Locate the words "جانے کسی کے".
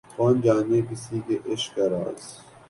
0.43-1.35